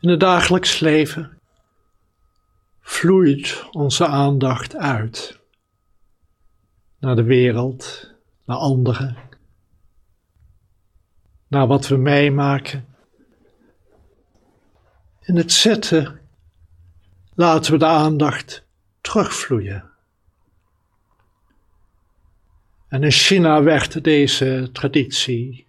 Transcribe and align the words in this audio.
In 0.00 0.08
het 0.08 0.20
dagelijks 0.20 0.80
leven 0.80 1.38
vloeit 2.80 3.64
onze 3.70 4.06
aandacht 4.06 4.76
uit 4.76 5.40
naar 6.98 7.16
de 7.16 7.22
wereld, 7.22 8.12
naar 8.44 8.56
anderen, 8.56 9.16
naar 11.48 11.66
wat 11.66 11.88
we 11.88 11.96
meemaken. 11.96 12.86
In 15.20 15.36
het 15.36 15.52
zitten 15.52 16.20
laten 17.34 17.72
we 17.72 17.78
de 17.78 17.86
aandacht 17.86 18.64
terugvloeien. 19.00 19.90
En 22.88 23.02
in 23.02 23.10
China 23.10 23.62
werd 23.62 24.04
deze 24.04 24.68
traditie 24.72 25.66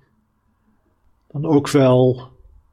dan 1.27 1.45
ook 1.45 1.69
wel 1.69 2.28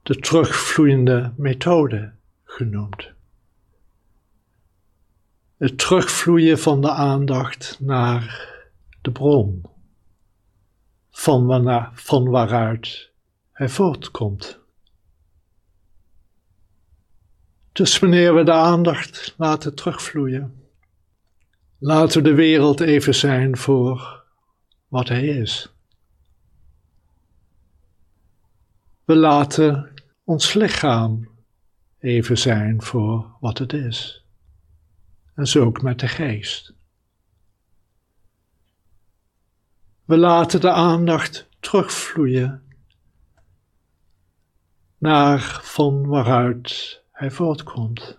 de 0.07 0.17
terugvloeiende 0.17 1.33
methode 1.37 2.13
genoemd. 2.45 3.13
Het 5.57 5.79
terugvloeien 5.79 6.59
van 6.59 6.81
de 6.81 6.91
aandacht 6.91 7.81
naar 7.81 8.55
de 9.01 9.11
bron, 9.11 9.63
van, 11.11 11.47
waarna, 11.47 11.91
van 11.95 12.29
waaruit 12.29 13.11
hij 13.53 13.69
voortkomt. 13.69 14.59
Dus 17.73 17.99
wanneer 17.99 18.35
we 18.35 18.45
de 18.45 18.53
aandacht 18.53 19.35
laten 19.37 19.75
terugvloeien, 19.75 20.63
laten 21.79 22.23
we 22.23 22.29
de 22.29 22.35
wereld 22.35 22.81
even 22.81 23.15
zijn 23.15 23.57
voor 23.57 24.25
wat 24.89 25.09
hij 25.09 25.27
is. 25.27 25.71
We 29.05 29.17
laten 29.17 29.95
ons 30.27 30.55
lichaam 30.55 31.29
even 31.99 32.39
zijn 32.39 32.83
voor 32.83 33.37
wat 33.41 33.59
het 33.59 33.73
is. 33.73 34.25
En 35.35 35.47
zo 35.47 35.65
ook 35.65 35.83
met 35.83 36.01
de 36.01 36.09
geest. 36.09 36.75
We 40.05 40.17
laten 40.17 40.61
de 40.61 40.71
aandacht 40.71 41.49
terugvloeien 41.61 42.63
naar 44.99 45.61
van 45.63 46.07
waaruit 46.07 47.03
hij 47.13 47.31
voortkomt. 47.31 48.19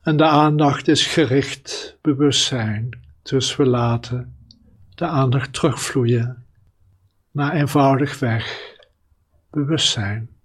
En 0.00 0.16
de 0.16 0.26
aandacht 0.26 0.88
is 0.88 1.06
gericht 1.06 1.98
bewustzijn, 2.00 3.00
dus 3.22 3.56
we 3.56 3.66
laten 3.66 4.36
de 4.94 5.06
aandacht 5.06 5.52
terugvloeien 5.52 6.46
naar 7.30 7.52
eenvoudigweg 7.52 8.74
bewustzijn. 9.50 10.35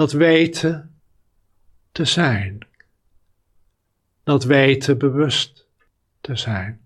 Dat 0.00 0.12
weten 0.12 1.00
te 1.92 2.04
zijn. 2.04 2.66
Dat 4.22 4.44
weten 4.44 4.98
bewust 4.98 5.66
te 6.20 6.36
zijn. 6.36 6.80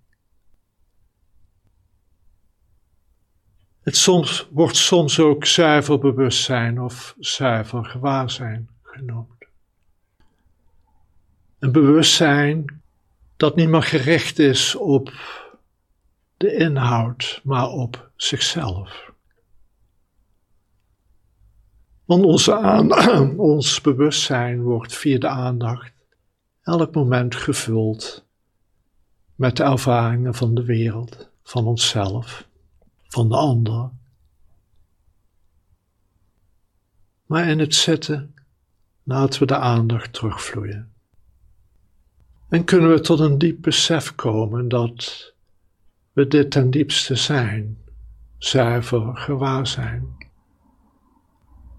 Het 3.83 3.97
soms, 3.97 4.49
wordt 4.51 4.77
soms 4.77 5.21
ook 5.21 5.45
zuiver 5.45 5.99
bewustzijn 5.99 6.81
of 6.81 7.15
zuiver 7.19 7.85
gewaarzijn 7.85 8.69
genoemd. 8.83 9.47
Een 11.59 11.73
bewustzijn 11.73 12.83
dat 13.37 13.57
niet 13.57 13.69
meer 13.69 13.83
gericht 13.83 14.39
is 14.39 14.75
op 14.75 15.13
de 16.37 16.55
inhoud, 16.55 17.41
maar 17.45 17.69
op 17.69 18.11
zichzelf. 18.17 19.14
Want 22.05 22.25
onze 22.25 22.53
ons 23.37 23.81
bewustzijn 23.81 24.63
wordt 24.63 24.95
via 24.95 25.19
de 25.19 25.29
aandacht 25.29 25.93
elk 26.63 26.95
moment 26.95 27.35
gevuld 27.35 28.25
met 29.35 29.57
de 29.57 29.63
ervaringen 29.63 30.35
van 30.35 30.55
de 30.55 30.65
wereld, 30.65 31.31
van 31.43 31.67
onszelf, 31.67 32.49
van 33.03 33.29
de 33.29 33.37
ander. 33.37 33.91
Maar 37.27 37.49
in 37.49 37.59
het 37.59 37.75
zitten 37.75 38.35
laten 39.03 39.41
we 39.41 39.47
de 39.47 39.57
aandacht 39.57 40.13
terugvloeien. 40.13 40.93
En 42.49 42.65
kunnen 42.65 42.91
we 42.91 43.01
tot 43.01 43.21
een 43.21 43.39
diep 43.39 43.63
besef 43.63 44.15
komen 44.15 44.69
dat 44.69 45.33
we 46.13 46.27
dit 46.27 46.51
ten 46.51 46.71
diepste 46.71 47.15
zijn, 47.15 47.79
zuiver 48.39 49.17
gewaar 49.17 49.67
zijn 49.67 50.17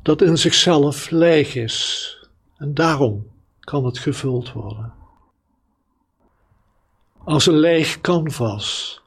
dat 0.06 0.22
in 0.22 0.38
zichzelf 0.38 1.10
leeg 1.10 1.56
is 1.56 2.18
en 2.58 2.74
daarom 2.74 3.32
kan 3.60 3.86
het 3.86 3.98
gevuld 3.98 4.52
worden. 4.52 4.94
Als 7.18 7.46
een 7.46 7.58
leeg 7.58 8.02
canvas 8.02 9.02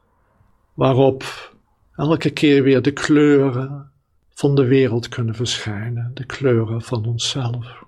waarop 0.74 1.54
elke 1.94 2.30
keer 2.30 2.62
weer 2.62 2.82
de 2.82 2.92
kleuren 2.92 3.92
van 4.28 4.54
de 4.54 4.64
wereld 4.64 5.08
kunnen 5.08 5.34
verschijnen, 5.34 6.10
de 6.14 6.24
kleuren 6.24 6.82
van 6.82 7.06
onszelf. 7.06 7.84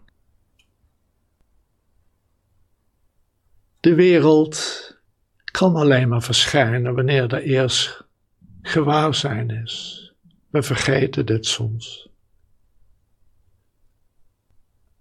De 3.81 3.94
wereld 3.94 4.91
kan 5.44 5.75
alleen 5.77 6.09
maar 6.09 6.22
verschijnen 6.22 6.94
wanneer 6.94 7.34
er 7.34 7.42
eerst 7.42 8.04
gewaarzijn 8.62 9.50
is. 9.50 10.04
We 10.50 10.62
vergeten 10.62 11.27
dit 11.27 11.47
soms. 11.47 12.09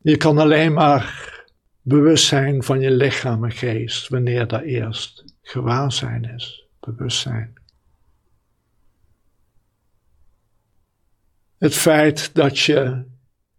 Je 0.01 0.17
kan 0.17 0.37
alleen 0.37 0.73
maar 0.73 1.37
bewust 1.81 2.25
zijn 2.25 2.63
van 2.63 2.79
je 2.79 2.91
lichaam 2.91 3.43
en 3.43 3.51
geest 3.51 4.07
wanneer 4.07 4.47
daar 4.47 4.61
eerst 4.61 5.23
gewaarzijn 5.41 6.23
is, 6.23 6.67
bewustzijn. 6.79 7.53
Het 11.57 11.73
feit 11.73 12.35
dat 12.35 12.59
je 12.59 13.05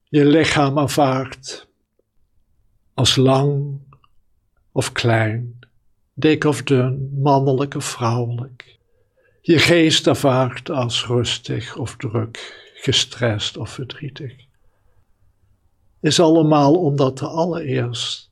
je 0.04 0.24
lichaam 0.24 0.78
ervaart 0.78 1.68
als 2.94 3.16
lang 3.16 3.80
of 4.72 4.92
klein, 4.92 5.58
dik 6.14 6.44
of 6.44 6.62
dun, 6.62 7.18
mannelijk 7.22 7.74
of 7.74 7.84
vrouwelijk. 7.84 8.78
Je 9.40 9.58
geest 9.58 10.06
ervaart 10.06 10.70
als 10.70 11.06
rustig 11.06 11.76
of 11.76 11.96
druk, 11.96 12.70
gestrest 12.74 13.56
of 13.56 13.70
verdrietig 13.70 14.48
is 16.00 16.20
allemaal 16.20 16.74
omdat 16.74 17.20
er 17.20 17.26
allereerst 17.26 18.30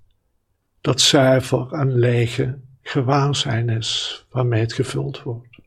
dat 0.81 1.01
zuiver 1.01 1.73
en 1.73 1.95
lege 1.95 2.59
gewaarzijn 2.83 3.69
is 3.69 4.25
waarmee 4.31 4.61
het 4.61 4.73
gevuld 4.73 5.23
wordt. 5.23 5.59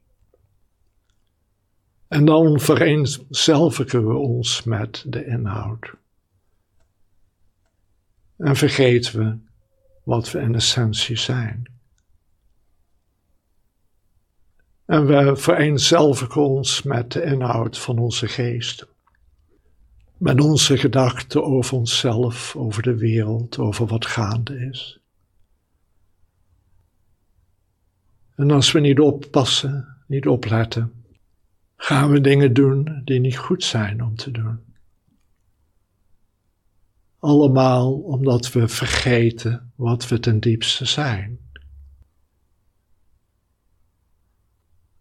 En 2.08 2.26
dan 2.26 2.60
vereenzelvigen 2.60 4.08
we 4.08 4.14
ons 4.14 4.64
met 4.64 5.04
de 5.08 5.26
inhoud. 5.26 5.94
En 8.38 8.56
vergeten 8.56 9.20
we 9.20 9.38
wat 10.04 10.32
we 10.32 10.40
in 10.40 10.56
essentie 10.56 11.18
zijn. 11.18 11.72
En 14.86 15.06
we 15.06 15.36
vereenzelvigen 15.36 16.42
ons 16.42 16.82
met 16.82 17.12
de 17.12 17.24
inhoud 17.24 17.80
van 17.80 18.00
onze 18.00 18.28
geest 18.28 18.88
met 20.22 20.42
onze 20.42 20.78
gedachten 20.78 21.44
over 21.44 21.78
onszelf, 21.78 22.56
over 22.56 22.84
de 22.84 22.96
wereld, 22.96 23.58
over 23.58 23.88
wat 23.88 24.06
gaande 24.06 24.68
is. 24.70 25.00
En 28.36 28.52
als 28.52 28.72
we 28.72 28.80
niet 28.80 29.00
oppassen, 29.00 29.98
niet 30.08 30.28
opletten, 30.28 31.04
gaan 31.76 32.12
we 32.12 32.22
dingen 32.22 32.54
doen 32.54 33.02
die 33.06 33.20
niet 33.20 33.38
goed 33.38 33.64
zijn 33.64 34.04
om 34.04 34.16
te 34.16 34.32
doen. 34.32 34.60
Allemaal 37.20 37.94
omdat 37.94 38.52
we 38.52 38.68
vergeten 38.68 39.72
wat 39.76 40.08
we 40.08 40.20
ten 40.20 40.40
diepste 40.40 40.86
zijn. 40.86 41.40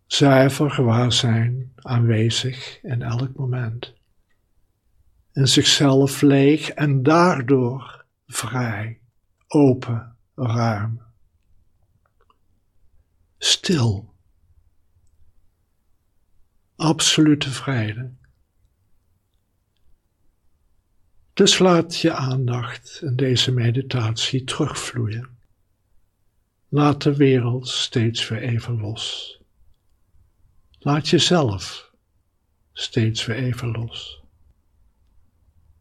Zuiver 0.07 0.71
gewaarzijn 0.71 1.73
aanwezig 1.75 2.83
in 2.83 3.03
elk 3.03 3.35
moment 3.35 3.99
in 5.33 5.49
zichzelf 5.49 6.21
leeg 6.21 6.71
en 6.71 7.03
daardoor 7.03 8.05
vrij, 8.27 9.01
open, 9.47 10.17
ruim. 10.35 11.03
Stil. 13.39 14.15
Absolute 16.77 17.51
vrede. 17.51 18.13
Dus 21.33 21.59
laat 21.59 22.01
je 22.01 22.13
aandacht 22.13 22.99
in 23.03 23.17
deze 23.17 23.53
meditatie 23.53 24.45
terugvloeien. 24.45 25.39
Laat 26.69 27.03
de 27.03 27.17
wereld 27.17 27.69
steeds 27.69 28.29
weer 28.29 28.43
even 28.43 28.81
los. 28.81 29.39
Laat 30.79 31.09
jezelf 31.09 31.91
steeds 32.73 33.27
weer 33.27 33.37
even 33.37 33.71
los. 33.71 34.20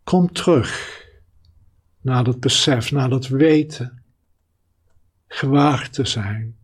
Kom 0.09 0.31
terug 0.31 1.03
naar 2.01 2.23
dat 2.23 2.39
besef, 2.39 2.91
naar 2.91 3.09
dat 3.09 3.27
weten, 3.27 4.03
gewaagd 5.27 5.93
te 5.93 6.05
zijn. 6.05 6.57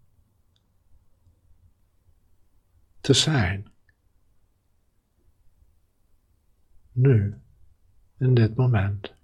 Te 3.02 3.14
zijn. 3.14 3.72
Nu, 6.92 7.36
in 8.18 8.34
dit 8.34 8.56
moment. 8.56 9.15